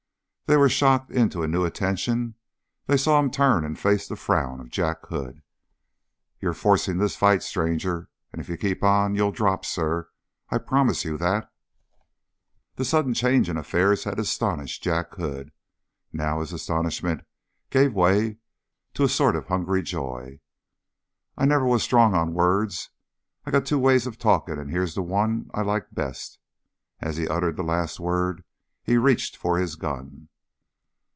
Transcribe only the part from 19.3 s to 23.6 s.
of hungry joy. "I never was strong on words. I